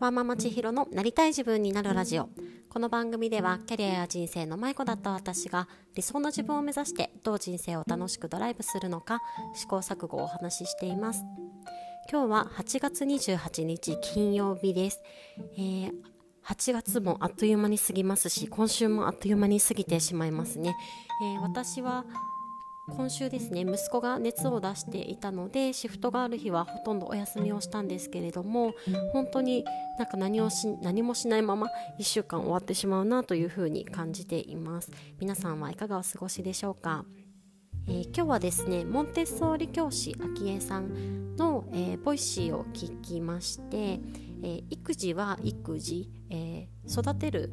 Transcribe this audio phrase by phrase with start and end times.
[0.00, 2.28] ワーママ千尋のなりたい自分になるラジオ。
[2.68, 5.66] この番組ではキャリアや人生の迷子だった私が
[5.96, 9.20] 理想の自分を目指してどう人生を楽しくドライブするのか
[9.54, 11.24] 試行錯誤をお話ししています。
[12.08, 15.02] 今日は8月28日金曜日です、
[15.58, 15.92] えー、
[16.44, 20.74] 8月もあっという間に過ぎますし今週もあっという間に過ぎてしまいますね、
[21.22, 22.06] えー、私は
[22.96, 28.74] 今週ですね息子が熱を出していたのでシフトがある日はほとんどお休みをしたんですけれども
[29.12, 29.64] 本当に
[29.98, 34.90] なんか何をし何もしないまま1週間終わってしまうなというふうに感じています。
[35.20, 37.04] 皆さんはいかがお過ごしでしょうか？
[37.86, 47.52] えー、今日はですねモンテッソーリ教師昭恵さんの、えー、 Voicy を聞きまして、えー、育児は育児、え育てる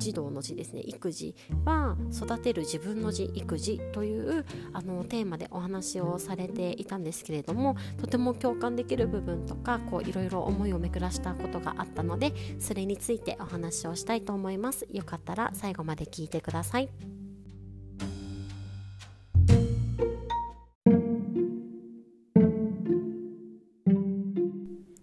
[0.00, 0.80] 児童の字ですね。
[0.84, 14.86] 育児は育てる自分の字育自というあのテーマでお話をされていたんですけれどもとても共感できる部分とかこういろいろ思いを巡らしたことがあったのでそれについてお話をしたいと思います。
[14.90, 16.88] よかったら最後まで聞いてください。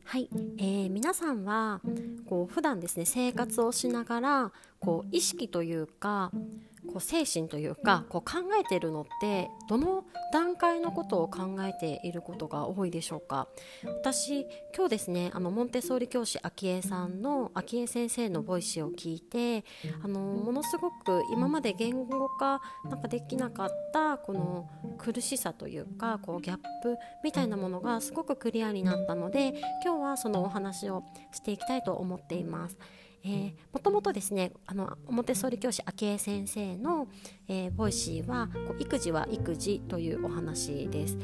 [0.04, 1.80] はい、えー、皆さんは
[2.28, 6.32] こう普段ですね生活をしながらこう意識というか
[6.88, 13.48] こう精神というかこう考えているのってどの段階のことを考えていることが多いでしょうか？
[13.84, 19.64] 私今日ですねあのモンテッソーリ教師昭恵さんの昭恵先生の Voicy を聞いて
[20.04, 32.78] あのものすごく今まで言語化なんかできなかったこの苦しさというかこうギャップみたいなものがすごくクリアになったので今日はそのお話をしていきたいと思っています。
[33.24, 37.08] え、もともとですねあのモンテッソーリ教師昭恵先生の、
[37.48, 41.18] えー、 Voicy は育児は育自というお話です。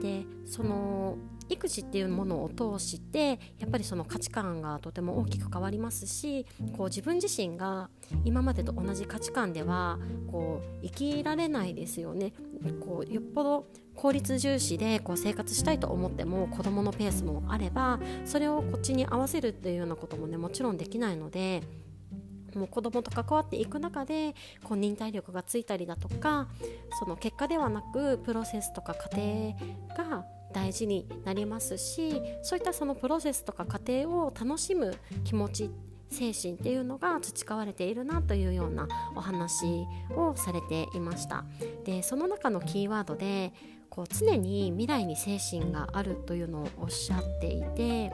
[0.00, 1.16] でその
[1.48, 7.90] 育児っていうものを通してやっぱりその価値観がとても大きく変わりますしこう自分自身が
[8.24, 9.98] 今までと同じ価値観では
[10.30, 12.32] こう生きられないですよね。
[12.80, 21.62] こうよっぽど効率重視でこう生活したいと思っても子どものペースもあればそれをこっちに合わせるっていうようなこともねもちろんできないので
[22.54, 26.48] もう子供と関わっていく中でこう忍耐力がついたりだとか
[26.98, 29.54] その結果ではなくプロセスとか過程
[29.96, 30.24] が
[30.54, 35.70] 大事になりますしそういったそのプロセスとか過程を楽しむ気持ち
[36.10, 39.84] 精神っていうのが培われているなというようなお話
[40.16, 41.44] をされていました。
[41.84, 43.52] でその中のキーワードで
[43.90, 48.12] こう常に未来に精神があるというのをおっしゃっていて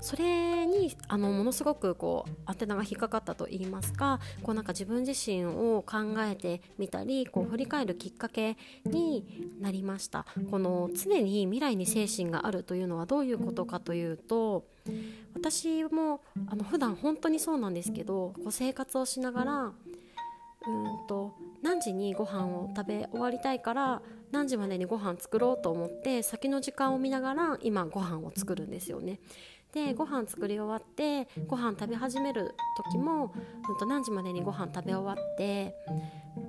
[0.00, 9.24] それにあのものすごくこうアンテナが引っかかったといいますかこうなんか自分自身を考えてみたりこう振り返るきっかけに
[9.60, 14.64] なりましたこの常に未来に精神があるというのはどういうことかというと
[15.34, 19.72] 私もあの普段本当にそうなんですけどこう生活をしながら
[20.66, 29.20] うんと何時にご飯を食べ終わりたいから何時までにご飯作ろうと思って先の時間を見ながら今ご飯を作るんですよね。
[29.72, 33.32] でご飯作り終わってご飯食べ始める時も、
[33.68, 35.74] うん、と何時までにご飯食べ終わって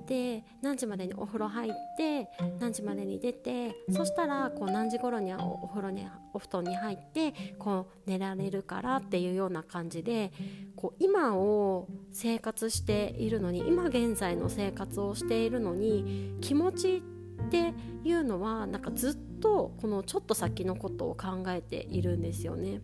[0.06, 2.28] で何時までにお風呂入って
[2.58, 10.32] 何時までに出てそしたらこう何時頃にはお風呂にお布団に入ってこう寝られるからっていうような感じで
[10.76, 17.02] こう今を生活しているのに今現在の生活をしているのに気持ち
[17.42, 22.80] っていうのはなんかずっとこのちょっと先のことを考えているんですよね。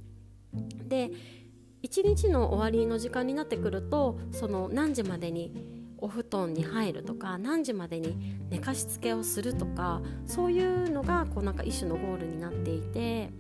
[0.89, 1.11] で
[1.83, 5.53] 一日の終わりの時間になってくるとその何時までに
[5.99, 13.31] お布団に入るとか何時までに寝かしつけをするとかそういうのがこうなんか一種のゴールになっていて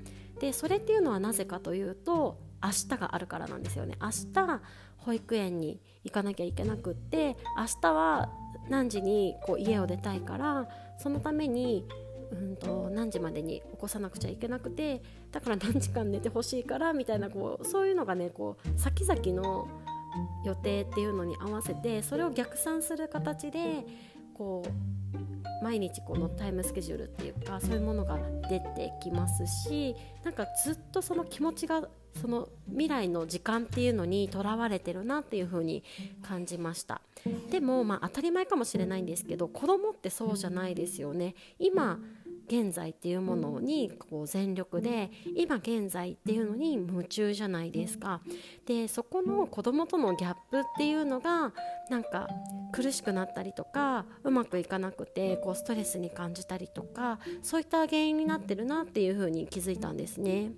[0.41, 3.97] でそれっていうのはなぜかというと明日があるからなんですよね。
[4.01, 4.61] 明日
[4.97, 8.31] 保育園に行かなきゃいけなくって明日は
[8.69, 10.69] 何時にこう家を出たいから
[10.99, 11.87] そのために
[12.33, 15.03] うんと何時までに起こさなくちゃいけなくて
[15.33, 19.69] だから何時間寝てほしいからみたいなこうそういうのがねこう先々の
[20.45, 23.85] 予定っていうのに合わせてそれを逆算する形で
[24.35, 28.19] こう毎日このタイムスケジュールっていうかそういうものが
[28.49, 31.89] 出てきますしなんかずっとその気持ちが
[32.21, 35.83] その未来の時間っていうのにとらわれてるなっていう風に
[36.23, 37.03] 感じました。
[37.51, 41.35] でもまあ当たり前かもしれないんですけど子供ってそうじゃないですよね。
[41.59, 41.99] 今
[42.47, 48.21] 現在っていうものにこう全力で今現在っていうのに夢中じゃないですか
[48.67, 51.53] でそこの子供とのギャップっていうのが
[51.91, 52.29] なんか
[52.73, 60.53] 苦しくなったりとかうまくいかなくてこうストレスに感じたりとかそういった原因になってるなっていうふうに気づいたんですね。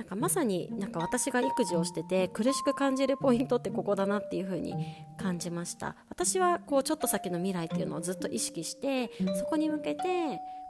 [0.00, 4.74] なんかまさになんか私が育児をしてて苦しく感じるポイントってここだなっていう風に
[5.18, 5.94] 感じました。
[6.08, 10.00] 私はこうちょっと先の未来っていうのをずっと意識してそこに向けて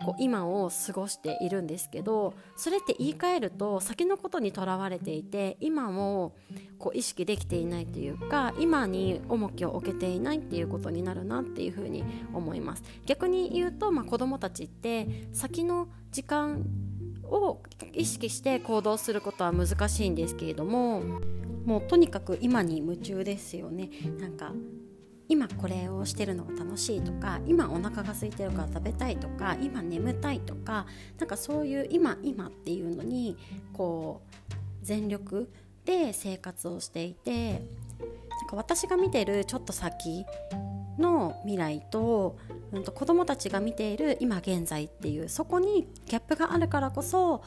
[0.05, 6.33] こう今を過ごしているんですけどそれって言い換えると先のことにとらわれていて今を
[6.81, 12.83] こう意識できていないというか今に重きを置けていないっていうことになるなっていうふうに思います。
[13.07, 16.67] 逆に言うと、まあ、子どもたちって先の時間
[17.31, 17.63] を
[17.93, 21.03] 意識して行動することは難しいんですけれども
[21.65, 23.91] もうとにかく今に夢中ですよね。
[24.19, 24.53] なんか
[25.29, 30.87] 今これをしてるのが楽しいとか今お腹が空いてるから食べたいとか今眠たいとか
[31.19, 33.37] なんかそういう今今っていうのに
[33.73, 35.49] こう全力
[35.85, 37.61] で生活をしていてなん
[38.49, 40.25] か私が見てるちょっと先
[40.99, 42.37] の未来と,、
[42.73, 47.43] うん、と子供たちが見ている今現在っていうそこにギャップがあるからこそ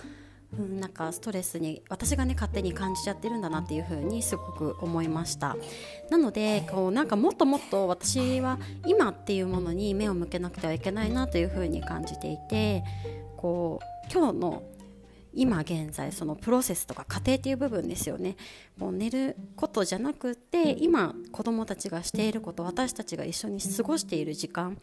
[0.59, 5.55] うん、なんかストレスに私がね勝手に感じちゃってるんだなっていう風にすごく思いました。
[6.09, 12.83] なのでこうなんかもっともっと私は今っていうものに目を向けなくてはいけないなという風に感じていて
[13.37, 14.63] こう今日の
[15.33, 18.35] 今現在そのプロセスとか過程っていう部分ですよね。
[18.77, 24.77] もう寝ることじゃなくて今子どもたちがしていること私たちが一緒に過ごしている時間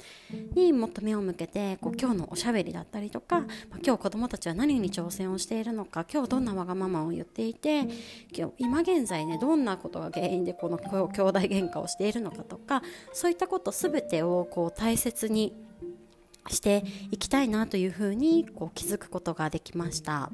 [0.55, 7.81] にもっと目を向けてこう今日のおしゃべりだったりとか、まあ、今日子どもたちは何に挑戦をしているのか今日どんなわがままを言っていて
[8.33, 10.87] 今日今現在ねどんなことが原因でこの兄
[11.23, 12.83] 弟喧嘩をしているのかとか
[13.13, 15.55] そういったこと全てをこう大切に
[16.51, 20.31] していきたいなというふうにこう気づくことができました。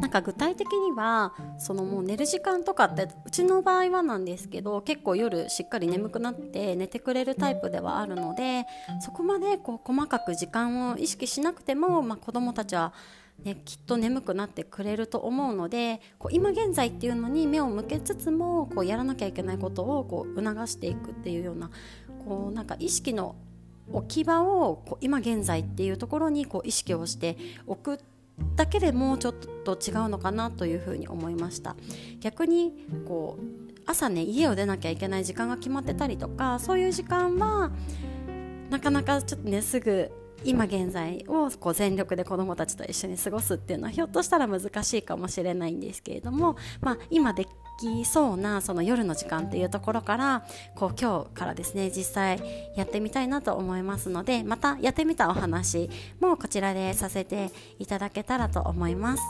[0.00, 8.66] なんか具体的にはそのもう寝る時間とかってうちの場合はなんですけど結構夜しっかり眠くなって寝てくれるタイプではあるので
[9.00, 12.92] そこまでこう細かく時間を意識しなくても、まあ、子どもたちは
[13.44, 21.70] ね、きっと眠くなってくれると思うのでこう今現在っていうのに目を向けつつもこうやらなきゃいけないことをこう促していくっていうような
[22.24, 23.36] こうなんか意識の
[23.92, 27.36] 置き場をこう今現在っていうところにこう意識をして
[27.66, 28.00] おく
[28.54, 29.34] だけでもうちょっ
[29.64, 31.76] と違うのかなというふうに思いました。
[32.20, 37.70] 逆にこう朝ね家を出なきゃいけない時間が決まってたりとかそういう時間は
[38.68, 40.10] なかなかちょっとねすぐ
[40.44, 47.46] 今現在をこう全力で子どもたちと一緒に過ごすっていうのはひょっとしたら難しいかもしれないんですけれども、まあ、今で
[47.78, 50.44] きそうなその夜の時間っていうところから
[50.74, 52.40] こう今日からですね実際
[52.76, 55.90] やってみたいなと思いますのでまたやってみたお話
[56.20, 59.22] もこちらでさせていただけたらと思います。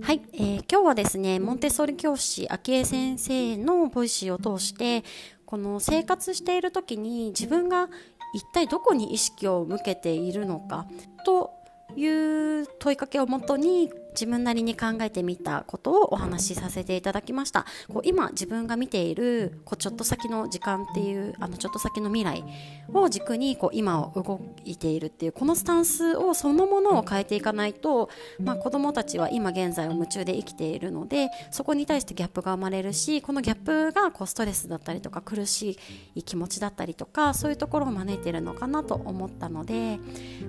[0.00, 5.04] はい、えー、今日はですねモンテッソーリ教師昭恵先生の Voicy を通して
[5.44, 7.88] この生活している時に自分が
[8.32, 10.86] 一体どこに意識を向けているのか
[11.24, 11.52] と
[11.96, 17.66] いう問いかけをもとに自分なりに考えてみたことをお話しさせていただきました。
[17.92, 22.44] こう今自分が見ているこうちょっと先の時間っていうあのちょっと先の未来
[22.92, 28.08] を軸にこう今を動いているっていうこのスタンスをそのものを変えていかないと、
[28.40, 35.78] まあ、子どもたちは今現在を夢中で生きているのでそこに対してギャップが生まれるしこのギャップがこうストレスだったりとか苦し
[36.14, 39.98] い気持ちだったりとかそういうところを招いてるのかなと思ったので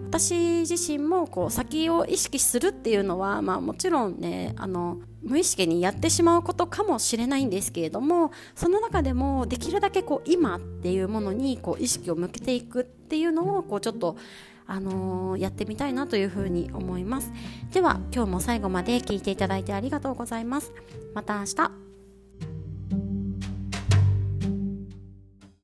[0.08, 14.18] 私自身もこう先を意識するっていうのは、まあ、もちろんねあの無意識にやってしまうことかもしれないんですけれどもその中でもできるだけこう今っていうものにこう意識を向けていくっていうのをこうちょっと
[14.66, 17.32] あのー、やってみたいなというふうに思います。
[17.72, 20.72] では今日も最後まで聞いていただいてありがとうございます。
[21.16, 21.79] また明日。